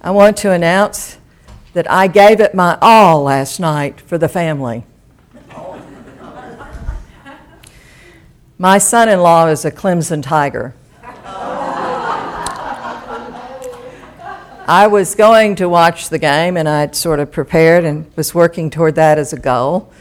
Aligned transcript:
I 0.00 0.10
want 0.10 0.36
to 0.38 0.52
announce 0.52 1.18
that 1.72 1.90
I 1.90 2.06
gave 2.06 2.40
it 2.40 2.54
my 2.54 2.78
all 2.80 3.22
last 3.22 3.58
night 3.58 4.00
for 4.00 4.18
the 4.18 4.28
family. 4.28 4.84
My 8.58 8.78
son 8.78 9.08
in 9.08 9.20
law 9.20 9.48
is 9.48 9.64
a 9.64 9.70
Clemson 9.70 10.22
Tiger. 10.22 10.74
I 14.68 14.88
was 14.90 15.14
going 15.14 15.54
to 15.56 15.68
watch 15.68 16.08
the 16.08 16.18
game 16.18 16.56
and 16.56 16.68
I'd 16.68 16.96
sort 16.96 17.20
of 17.20 17.30
prepared 17.30 17.84
and 17.84 18.10
was 18.16 18.34
working 18.34 18.70
toward 18.70 18.94
that 18.96 19.18
as 19.18 19.32
a 19.32 19.38
goal. 19.38 19.92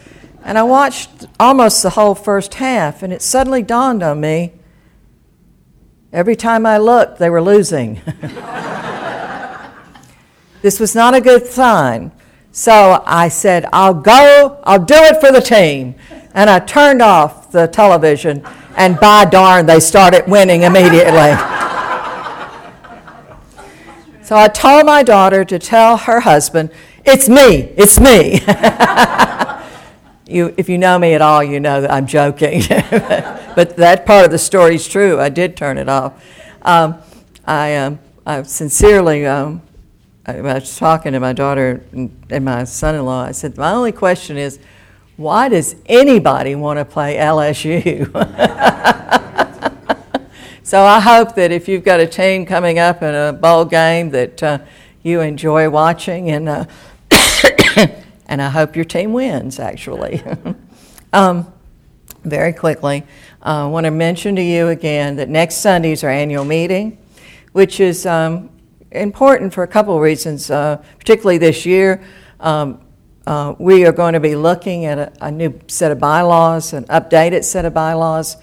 And 0.43 0.57
I 0.57 0.63
watched 0.63 1.27
almost 1.39 1.83
the 1.83 1.91
whole 1.91 2.15
first 2.15 2.53
half, 2.55 3.01
and 3.01 3.11
it 3.11 3.23
suddenly 3.23 3.63
dawned 3.63 4.03
on 4.03 4.21
me 4.21 4.53
every 6.13 6.35
time 6.35 6.65
I 6.65 6.77
looked, 6.77 7.17
they 7.19 7.29
were 7.29 7.41
losing. 7.41 8.01
this 10.65 10.79
was 10.79 10.95
not 10.95 11.13
a 11.13 11.21
good 11.21 11.45
sign. 11.45 12.11
So 12.51 13.03
I 13.05 13.27
said, 13.27 13.67
I'll 13.71 13.93
go, 13.93 14.59
I'll 14.63 14.83
do 14.83 14.95
it 14.95 15.21
for 15.21 15.31
the 15.31 15.39
team. 15.39 15.93
And 16.33 16.49
I 16.49 16.57
turned 16.57 17.03
off 17.03 17.51
the 17.51 17.67
television, 17.67 18.43
and 18.75 18.99
by 18.99 19.25
darn, 19.25 19.67
they 19.67 19.79
started 19.79 20.23
winning 20.27 20.63
immediately. 20.63 21.35
So 24.23 24.35
I 24.35 24.47
told 24.47 24.87
my 24.87 25.03
daughter 25.03 25.45
to 25.45 25.59
tell 25.59 25.97
her 25.97 26.21
husband, 26.21 26.71
It's 27.05 27.29
me, 27.29 27.71
it's 27.77 27.99
me. 27.99 28.39
you, 30.35 30.51
if 30.57 30.67
you 30.67 30.79
know 30.79 30.97
me 30.97 31.13
at 31.13 31.21
all, 31.21 31.43
you 31.43 31.59
know 31.59 31.81
that 31.81 31.91
I'm 31.91 32.07
joking. 32.07 32.63
but 33.55 33.77
that 33.77 34.07
part 34.07 34.25
of 34.25 34.31
the 34.31 34.39
story 34.39 34.73
is 34.73 34.87
true. 34.87 35.19
I 35.19 35.29
did 35.29 35.55
turn 35.55 35.77
it 35.77 35.87
off. 35.87 36.25
Um, 36.63 36.97
I, 37.45 37.75
um, 37.75 37.99
I 38.25 38.41
sincerely, 38.41 39.27
um, 39.27 39.61
I 40.27 40.41
was 40.41 40.77
talking 40.77 41.13
to 41.13 41.19
my 41.19 41.33
daughter 41.33 41.83
and 41.93 42.45
my 42.45 42.63
son 42.63 42.95
in 42.95 43.05
law. 43.05 43.23
I 43.23 43.31
said, 43.31 43.57
My 43.57 43.71
only 43.71 43.91
question 43.91 44.37
is, 44.37 44.59
why 45.17 45.49
does 45.49 45.75
anybody 45.85 46.55
want 46.55 46.79
to 46.79 46.85
play 46.85 47.15
LSU? 47.17 48.11
So 50.65 50.81
I 50.81 50.99
hope 50.99 51.35
that 51.35 51.51
if 51.51 51.67
you've 51.67 51.83
got 51.83 51.99
a 51.99 52.07
team 52.07 52.43
coming 52.43 52.79
up 52.79 53.03
in 53.03 53.13
a 53.13 53.31
bowl 53.31 53.65
game 53.65 54.09
that 54.09 54.41
uh, 54.41 54.57
you 55.03 55.21
enjoy 55.21 55.69
watching, 55.69 56.31
and 56.31 56.49
uh, 56.49 56.65
and 58.25 58.41
I 58.41 58.49
hope 58.49 58.75
your 58.75 58.83
team 58.83 59.13
wins. 59.13 59.59
Actually, 59.59 60.23
um, 61.13 61.53
very 62.23 62.51
quickly, 62.51 63.03
uh, 63.43 63.65
I 63.65 63.67
want 63.67 63.83
to 63.83 63.91
mention 63.91 64.35
to 64.37 64.41
you 64.41 64.69
again 64.69 65.17
that 65.17 65.29
next 65.29 65.57
Sunday 65.57 65.91
is 65.91 66.03
our 66.03 66.09
annual 66.09 66.45
meeting, 66.45 66.97
which 67.51 67.79
is 67.79 68.07
um, 68.07 68.49
important 69.01 69.53
for 69.53 69.63
a 69.63 69.67
couple 69.67 69.95
of 69.95 70.01
reasons. 70.01 70.49
Uh, 70.49 70.83
particularly 70.99 71.37
this 71.37 71.65
year, 71.65 72.03
um, 72.39 72.81
uh, 73.27 73.55
we 73.59 73.85
are 73.85 73.91
going 73.91 74.13
to 74.13 74.19
be 74.19 74.35
looking 74.35 74.85
at 74.85 74.97
a, 74.97 75.13
a 75.21 75.31
new 75.31 75.59
set 75.67 75.91
of 75.91 75.99
bylaws, 75.99 76.73
an 76.73 76.85
updated 76.85 77.43
set 77.43 77.65
of 77.65 77.73
bylaws 77.73 78.37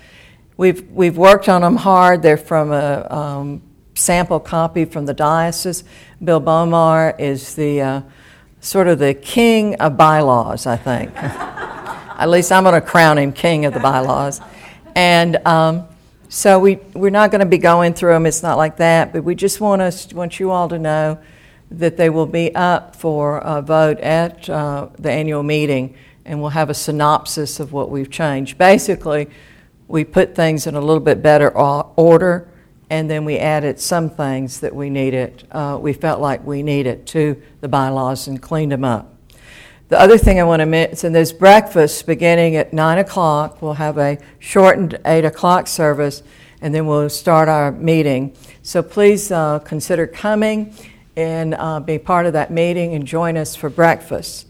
We've, 0.57 0.89
we've 0.91 1.17
worked 1.17 1.49
on 1.49 1.63
them 1.63 1.77
hard. 1.77 2.23
They're 2.23 2.37
from 2.37 2.73
a 2.73 3.07
um, 3.11 3.63
sample 3.95 4.39
copy 4.39 4.85
from 4.85 5.07
the 5.07 5.15
diocese. 5.15 5.83
Bill 6.23 6.41
Bomar 6.41 7.19
is 7.19 7.55
the 7.55 7.81
uh, 7.81 8.03
sort 8.61 8.87
of 8.87 8.99
the 8.99 9.15
king 9.15 9.75
of 9.77 9.97
bylaws, 9.97 10.67
I 10.67 10.77
think. 10.77 11.11
At 11.17 12.29
least 12.29 12.53
I'm 12.53 12.65
going 12.65 12.81
to 12.81 12.87
crown 12.87 13.19
him 13.19 13.33
king 13.33 13.65
of 13.65 13.75
the 13.75 13.81
bylaws. 13.81 14.41
And 14.95 15.37
um, 15.47 15.89
so 16.35 16.59
we, 16.59 16.77
we're 16.95 17.11
not 17.11 17.31
going 17.31 17.41
to 17.41 17.47
be 17.47 17.59
going 17.59 17.93
through 17.93 18.15
them. 18.15 18.25
It's 18.25 18.43
not 18.43 18.57
like 18.57 18.79
that. 18.79 19.13
But 19.13 19.23
we 19.23 19.35
just 19.35 19.61
want, 19.61 19.83
us, 19.83 20.11
want 20.15 20.41
you 20.41 20.51
all 20.51 20.67
to 20.71 20.79
know 20.79 21.19
that 21.71 21.99
they 21.99 22.09
will 22.09 22.25
be 22.25 22.55
up 22.55 22.97
for 22.97 23.37
a 23.37 23.61
vote 23.61 24.01
at 24.01 24.49
uh, 24.49 24.89
the 24.99 25.11
annual 25.11 25.43
meeting, 25.43 25.95
and 26.25 26.41
we'll 26.41 26.49
have 26.49 26.71
a 26.71 26.75
synopsis 26.75 27.61
of 27.61 27.75
what 27.75 27.91
we've 27.91 28.11
changed. 28.11 28.57
Basically, 28.57 29.29
we 29.89 30.05
put 30.05 30.35
things 30.35 30.67
in 30.67 30.75
a 30.75 30.81
little 30.81 31.01
bit 31.01 31.21
better 31.21 31.51
order, 31.51 32.49
and 32.89 33.11
then 33.11 33.27
we 33.27 33.37
added 33.37 33.79
some 33.79 34.09
things 34.09 34.61
that 34.61 34.75
we 34.75 34.89
needed, 34.89 35.47
uh, 35.51 35.79
we 35.79 35.93
felt 35.93 36.19
like 36.19 36.47
we 36.47 36.63
needed 36.63 37.07
to 37.09 37.43
the 37.61 37.69
bylaws 37.69 38.27
and 38.27 38.41
cleaned 38.41 38.73
them 38.73 38.85
up. 38.85 39.12
The 39.93 40.01
other 40.01 40.17
thing 40.17 40.41
I 40.41 40.45
want 40.45 40.61
to 40.61 40.65
mention 40.65 41.15
is 41.15 41.35
breakfast 41.35 42.07
beginning 42.07 42.57
at 42.57 42.73
9 42.73 42.97
o'clock. 42.97 43.61
We'll 43.61 43.75
have 43.75 43.99
a 43.99 44.17
shortened 44.39 44.99
8 45.05 45.27
o'clock 45.27 45.67
service, 45.67 46.23
and 46.63 46.75
then 46.75 46.87
we'll 46.87 47.11
start 47.11 47.47
our 47.51 47.71
meeting. 47.71 48.35
So 48.63 48.83
please 48.83 49.31
uh, 49.31 49.59
consider 49.59 50.07
coming 50.07 50.75
and 51.15 51.55
uh, 51.55 51.81
be 51.81 51.99
part 51.99 52.25
of 52.25 52.33
that 52.33 52.51
meeting 52.51 52.95
and 52.95 53.07
join 53.07 53.37
us 53.37 53.55
for 53.55 53.69
breakfast. 53.69 54.47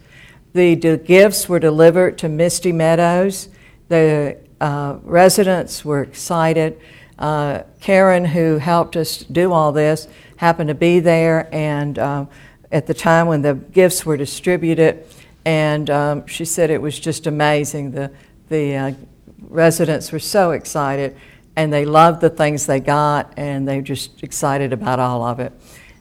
The 0.52 0.76
gifts 0.76 1.48
were 1.48 1.58
delivered 1.58 2.18
to 2.18 2.28
Misty 2.28 2.70
Meadows. 2.70 3.48
The 3.88 4.38
uh, 4.60 4.98
residents 5.02 5.84
were 5.84 6.04
excited. 6.04 6.80
Uh, 7.18 7.64
Karen, 7.80 8.26
who 8.26 8.58
helped 8.58 8.94
us 8.94 9.18
do 9.18 9.52
all 9.52 9.72
this, 9.72 10.06
happened 10.36 10.68
to 10.68 10.76
be 10.76 11.00
there, 11.00 11.52
and 11.52 11.98
um, 11.98 12.28
at 12.70 12.86
the 12.86 12.94
time 12.94 13.26
when 13.26 13.42
the 13.42 13.54
gifts 13.54 14.06
were 14.06 14.16
distributed, 14.16 15.04
and 15.44 15.90
um, 15.90 16.26
she 16.26 16.44
said 16.44 16.70
it 16.70 16.80
was 16.80 16.98
just 16.98 17.26
amazing. 17.26 17.92
The 17.92 18.10
the 18.48 18.76
uh, 18.76 18.92
residents 19.40 20.12
were 20.12 20.18
so 20.18 20.52
excited, 20.52 21.16
and 21.56 21.72
they 21.72 21.84
loved 21.84 22.20
the 22.20 22.30
things 22.30 22.66
they 22.66 22.80
got, 22.80 23.32
and 23.36 23.66
they 23.66 23.76
were 23.76 23.82
just 23.82 24.22
excited 24.22 24.72
about 24.72 24.98
all 24.98 25.22
of 25.22 25.40
it. 25.40 25.52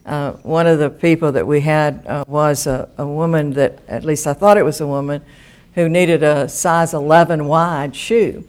Uh, 0.04 0.32
one 0.42 0.66
of 0.66 0.78
the 0.78 0.90
people 0.90 1.32
that 1.32 1.46
we 1.46 1.60
had 1.60 2.04
uh, 2.06 2.24
was 2.26 2.66
a, 2.66 2.88
a, 2.98 3.06
woman 3.06 3.52
that, 3.52 3.78
at 3.86 4.04
least 4.04 4.26
I 4.26 4.32
thought 4.32 4.56
it 4.56 4.64
was 4.64 4.80
a 4.80 4.86
woman, 4.86 5.22
who 5.74 5.88
needed 5.88 6.24
a 6.24 6.48
size 6.48 6.92
11 6.92 7.46
wide 7.46 7.94
shoe. 7.94 8.44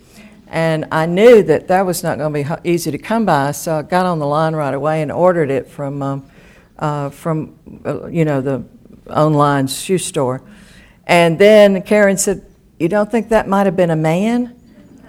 And 0.47 0.85
I 0.91 1.05
knew 1.05 1.43
that 1.43 1.67
that 1.67 1.85
was 1.85 2.03
not 2.03 2.17
going 2.17 2.33
to 2.33 2.59
be 2.63 2.69
easy 2.69 2.91
to 2.91 2.97
come 2.97 3.25
by, 3.25 3.51
so 3.51 3.77
I 3.77 3.81
got 3.83 4.05
on 4.05 4.19
the 4.19 4.25
line 4.25 4.55
right 4.55 4.73
away 4.73 5.01
and 5.01 5.11
ordered 5.11 5.51
it 5.51 5.67
from, 5.67 6.01
um, 6.01 6.25
uh, 6.79 7.09
from 7.09 7.55
uh, 7.85 8.07
you 8.07 8.25
know, 8.25 8.41
the 8.41 8.63
online 9.09 9.67
shoe 9.67 9.97
store. 9.97 10.41
And 11.05 11.37
then 11.37 11.81
Karen 11.81 12.17
said, 12.17 12.45
You 12.79 12.89
don't 12.89 13.11
think 13.11 13.29
that 13.29 13.47
might 13.47 13.65
have 13.65 13.75
been 13.75 13.91
a 13.91 13.95
man? 13.95 14.55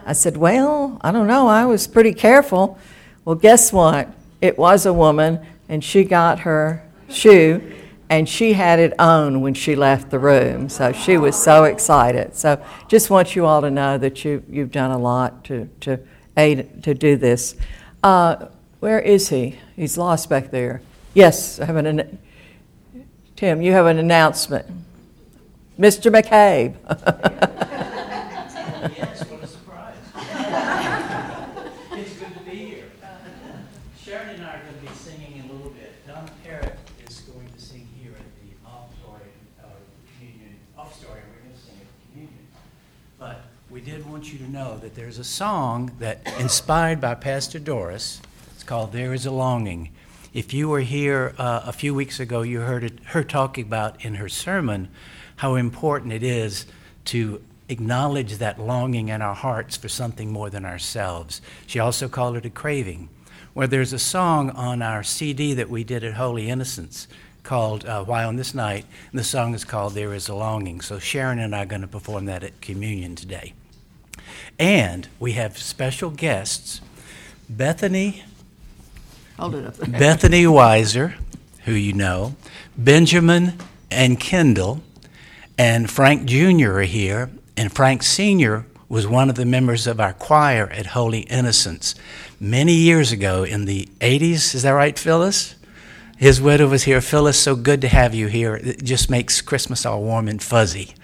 I 0.04 0.12
said, 0.12 0.36
Well, 0.36 0.98
I 1.02 1.12
don't 1.12 1.26
know. 1.26 1.48
I 1.48 1.66
was 1.66 1.86
pretty 1.86 2.14
careful. 2.14 2.78
Well, 3.24 3.36
guess 3.36 3.72
what? 3.72 4.08
It 4.40 4.58
was 4.58 4.86
a 4.86 4.92
woman, 4.92 5.44
and 5.68 5.82
she 5.82 6.04
got 6.04 6.40
her 6.40 6.82
shoe 7.08 7.74
and 8.08 8.28
she 8.28 8.52
had 8.52 8.78
it 8.78 8.92
on 9.00 9.40
when 9.40 9.54
she 9.54 9.74
left 9.74 10.10
the 10.10 10.18
room. 10.18 10.68
So 10.68 10.92
she 10.92 11.16
was 11.16 11.40
so 11.40 11.64
excited. 11.64 12.36
So 12.36 12.62
just 12.88 13.10
want 13.10 13.34
you 13.34 13.46
all 13.46 13.60
to 13.62 13.70
know 13.70 13.98
that 13.98 14.24
you, 14.24 14.42
you've 14.48 14.70
done 14.70 14.90
a 14.90 14.98
lot 14.98 15.44
to, 15.44 15.68
to 15.80 15.98
aid 16.36 16.82
to 16.84 16.94
do 16.94 17.16
this. 17.16 17.56
Uh, 18.02 18.46
where 18.80 19.00
is 19.00 19.30
he? 19.30 19.58
He's 19.74 19.96
lost 19.96 20.28
back 20.28 20.50
there. 20.50 20.82
Yes, 21.14 21.58
I 21.58 21.64
have 21.64 21.76
an. 21.76 22.18
Tim, 23.36 23.62
you 23.62 23.72
have 23.72 23.86
an 23.86 23.98
announcement. 23.98 24.66
Mr. 25.78 26.12
McCabe. 26.12 26.74
Yes, 28.96 29.24
what 29.30 29.42
a 29.42 29.46
surprise. 29.46 29.94
it's 31.92 32.12
good 32.16 32.34
to 32.34 32.40
be 32.40 32.56
here. 32.56 32.84
Sharon 33.98 34.28
and 34.28 34.44
I 34.44 34.56
are 34.56 34.62
going 34.62 34.74
to 34.74 34.80
be 34.82 34.94
singing 34.94 35.36
in 35.42 35.48
a 35.48 35.52
little 35.54 35.70
bit. 35.70 36.06
Donna 36.06 36.30
Parrott 36.44 36.76
is 37.08 37.20
going 37.20 37.48
to 37.48 37.58
sing 37.58 37.88
here 37.98 38.12
at 38.12 38.26
the 38.42 38.68
offertorium, 38.68 39.32
uh, 39.62 39.68
communion, 40.18 40.54
offertorium. 40.76 41.24
We're 41.32 41.44
going 41.44 41.54
to 41.54 41.60
sing 41.60 41.76
at 41.80 41.86
the 41.86 42.12
communion. 42.12 42.46
But 43.18 43.40
we 43.70 43.80
did 43.80 44.04
want 44.08 44.30
you 44.30 44.38
to 44.40 44.50
know 44.50 44.76
that 44.78 44.94
there's 44.94 45.18
a 45.18 45.24
song 45.24 45.92
that 45.98 46.20
inspired 46.38 47.00
by 47.00 47.14
Pastor 47.14 47.58
Doris. 47.58 48.20
It's 48.54 48.64
called 48.64 48.92
There 48.92 49.14
Is 49.14 49.24
a 49.24 49.30
Longing. 49.30 49.90
If 50.34 50.52
you 50.52 50.68
were 50.68 50.80
here 50.80 51.34
uh, 51.38 51.62
a 51.64 51.72
few 51.72 51.94
weeks 51.94 52.20
ago, 52.20 52.42
you 52.42 52.60
heard 52.60 53.00
her 53.06 53.24
talking 53.24 53.64
about 53.64 54.04
in 54.04 54.16
her 54.16 54.28
sermon 54.28 54.90
how 55.36 55.54
important 55.54 56.12
it 56.12 56.22
is 56.22 56.66
to 57.06 57.42
acknowledge 57.68 58.36
that 58.38 58.60
longing 58.60 59.08
in 59.08 59.22
our 59.22 59.34
hearts 59.34 59.76
for 59.76 59.88
something 59.88 60.30
more 60.30 60.50
than 60.50 60.64
ourselves. 60.64 61.40
She 61.66 61.78
also 61.78 62.08
called 62.08 62.36
it 62.36 62.46
a 62.46 62.50
craving. 62.50 63.08
Where 63.54 63.68
there's 63.68 63.92
a 63.92 64.00
song 64.00 64.50
on 64.50 64.82
our 64.82 65.04
CD 65.04 65.54
that 65.54 65.70
we 65.70 65.84
did 65.84 66.02
at 66.02 66.14
Holy 66.14 66.50
Innocents 66.50 67.06
called 67.44 67.84
uh, 67.84 68.02
Why 68.02 68.24
on 68.24 68.34
This 68.34 68.52
Night, 68.52 68.84
and 69.12 69.20
the 69.20 69.24
song 69.24 69.54
is 69.54 69.64
called 69.64 69.94
There 69.94 70.12
Is 70.12 70.28
a 70.28 70.34
Longing. 70.34 70.80
So 70.80 70.98
Sharon 70.98 71.38
and 71.38 71.54
I 71.54 71.62
are 71.62 71.66
going 71.66 71.82
to 71.82 71.86
perform 71.86 72.24
that 72.24 72.42
at 72.42 72.60
communion 72.60 73.14
today. 73.14 73.52
And 74.58 75.06
we 75.20 75.32
have 75.32 75.56
special 75.56 76.10
guests 76.10 76.80
Bethany. 77.48 78.24
Hold 79.38 79.54
it 79.54 79.66
up. 79.66 79.78
Bethany 79.90 80.44
Weiser, 80.44 81.14
who 81.64 81.72
you 81.72 81.92
know, 81.92 82.34
Benjamin 82.76 83.54
and 83.90 84.18
Kendall, 84.18 84.82
and 85.58 85.90
Frank 85.90 86.26
Jr. 86.26 86.78
are 86.78 86.82
here, 86.82 87.30
and 87.56 87.72
Frank 87.72 88.02
Sr. 88.02 88.66
was 88.88 89.06
one 89.06 89.30
of 89.30 89.36
the 89.36 89.46
members 89.46 89.86
of 89.86 90.00
our 90.00 90.12
choir 90.12 90.68
at 90.70 90.86
Holy 90.86 91.20
Innocents 91.20 91.94
many 92.40 92.74
years 92.74 93.12
ago 93.12 93.44
in 93.44 93.64
the 93.64 93.88
80s. 94.00 94.54
Is 94.54 94.62
that 94.62 94.70
right, 94.70 94.98
Phyllis? 94.98 95.54
his 96.16 96.40
widow 96.40 96.68
was 96.68 96.84
here. 96.84 97.00
Phyllis, 97.00 97.38
so 97.38 97.56
good 97.56 97.80
to 97.80 97.88
have 97.88 98.14
you 98.14 98.28
here. 98.28 98.56
It 98.56 98.82
just 98.84 99.10
makes 99.10 99.40
Christmas 99.40 99.84
all 99.84 100.02
warm 100.02 100.28
and 100.28 100.42
fuzzy. 100.42 100.94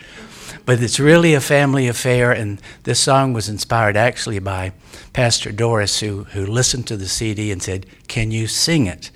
But 0.67 0.83
it's 0.83 1.01
really 1.01 1.35
a 1.35 1.41
family 1.41 1.89
affair, 1.89 2.33
and 2.33 2.61
this 2.85 3.01
song 3.01 3.33
was 3.33 3.49
inspired 3.49 3.97
actually 3.97 4.39
by 4.39 4.73
Pastor 5.13 5.53
Doris, 5.53 6.01
who, 6.01 6.25
who 6.25 6.47
listened 6.47 6.87
to 6.89 6.97
the 6.97 7.09
CD 7.09 7.51
and 7.51 7.63
said, 7.63 7.87
Can 8.09 8.31
you 8.31 8.47
sing 8.47 8.87
it? 8.87 9.11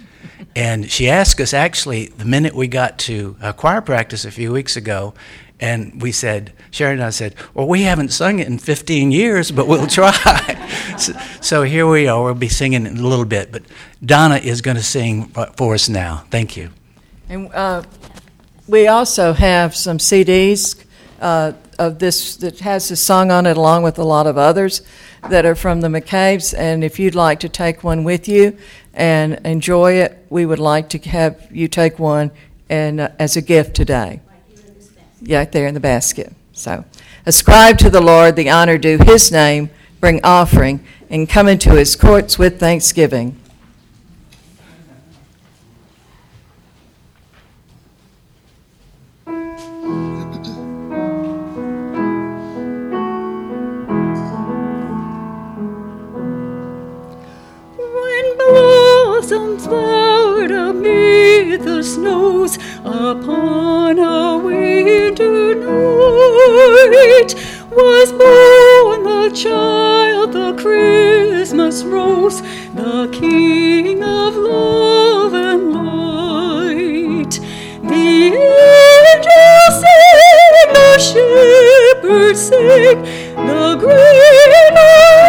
And 0.57 0.91
she 0.91 1.09
asked 1.09 1.41
us 1.41 1.53
actually 1.53 2.07
the 2.07 2.25
minute 2.25 2.55
we 2.55 2.69
got 2.69 2.99
to 3.01 3.37
uh, 3.41 3.53
choir 3.53 3.81
practice 3.81 4.25
a 4.25 4.31
few 4.31 4.53
weeks 4.53 4.77
ago, 4.77 5.15
and 5.61 6.03
we 6.03 6.13
said, 6.13 6.53
Sharon 6.71 6.95
and 6.95 7.05
I 7.05 7.11
said, 7.11 7.37
Well, 7.55 7.69
we 7.69 7.83
haven't 7.83 8.11
sung 8.11 8.39
it 8.41 8.49
in 8.49 8.59
15 8.59 9.13
years, 9.13 9.51
but 9.51 9.67
we'll 9.67 9.87
try. 10.01 10.13
so, 10.99 11.13
so, 11.41 11.63
here 11.63 11.87
we 11.87 12.09
are. 12.09 12.23
We'll 12.23 12.35
be 12.35 12.49
singing 12.49 12.87
in 12.87 12.99
a 12.99 13.03
little 13.03 13.25
bit. 13.25 13.53
But 13.53 13.63
Donna 14.05 14.37
is 14.37 14.61
going 14.61 14.77
to 14.77 14.83
sing 14.83 15.27
for 15.57 15.75
us 15.75 15.89
now. 15.89 16.25
Thank 16.31 16.57
you. 16.57 16.71
And 17.29 17.53
uh, 17.55 17.85
we 18.67 18.89
also 18.89 19.33
have 19.33 19.75
some 19.75 19.99
CDs 19.99 20.85
uh, 21.21 21.53
of 21.79 21.99
this 21.99 22.37
that 22.37 22.59
has 22.61 22.89
this 22.89 23.01
song 23.01 23.31
on 23.31 23.47
it, 23.47 23.57
along 23.57 23.85
with 23.85 23.99
a 23.99 24.05
lot 24.05 24.27
of 24.27 24.37
others 24.37 24.83
that 25.31 25.47
are 25.47 25.55
from 25.55 25.81
the 25.81 25.89
McCabe's. 25.89 26.53
And 26.53 26.85
if 26.85 26.99
you'd 26.99 27.15
like 27.15 27.41
to 27.41 27.49
take 27.49 27.85
one 27.85 28.05
with 28.05 28.29
you 28.29 28.59
and 28.95 29.35
enjoy 29.45 29.95
it, 29.95 30.27
we 30.31 30.47
would 30.47 30.59
like 30.59 30.89
to 30.91 30.99
have 30.99 31.49
you 31.51 31.69
take 31.69 31.99
one 31.99 32.31
and 32.69 33.01
uh, 33.01 33.09
as 33.19 33.37
a 33.37 33.43
gift 33.43 33.75
today 33.77 34.21
right 35.29 35.53
there 35.53 35.67
in 35.67 35.75
the 35.75 35.81
basket. 35.81 36.33
So, 36.53 36.85
ascribe 37.27 37.79
to 37.79 37.91
the 37.91 38.01
Lord 38.01 38.37
the 38.37 38.51
honor 38.51 38.79
due 38.79 38.99
his 38.99 39.33
name, 39.33 39.71
bring 40.01 40.21
offering, 40.23 40.85
and 41.11 41.29
come 41.29 41.49
into 41.49 41.73
his 41.73 41.97
courts 41.97 42.39
with 42.39 42.61
thanksgiving. 42.61 43.41
Snows 61.85 62.57
upon 62.83 63.99
a 63.99 64.39
winter 64.39 65.55
night 65.55 67.35
was 67.71 68.11
born 68.13 69.03
the 69.05 69.31
child, 69.35 70.33
the 70.33 70.55
Christmas 70.55 71.85
rose, 71.85 72.41
the 72.73 73.11
King 73.13 74.03
of 74.03 74.35
love 74.35 75.35
and 75.35 75.75
light. 75.75 77.39
The 77.83 78.33
angels 79.13 79.75
sing, 79.83 80.73
the 80.73 80.99
shepherds 80.99 82.41
sing, 82.41 83.03
the 83.47 83.77
great 83.79 84.73
love 84.73 85.25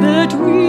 that 0.00 0.32
we 0.32 0.61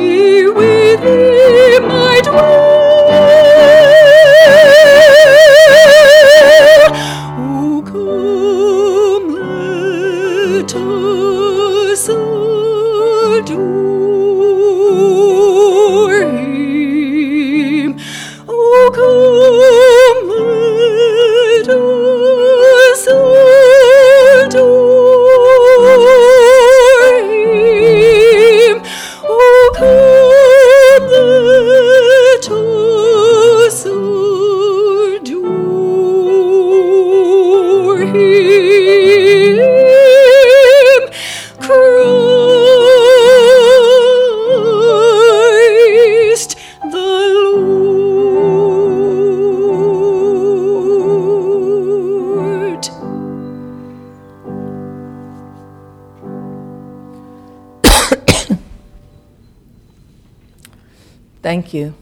Thank 61.43 61.73
you. 61.73 61.93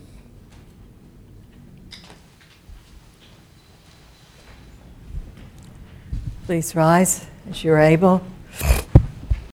Please 6.46 6.76
rise 6.76 7.26
as 7.50 7.64
you're 7.64 7.80
able. 7.80 8.22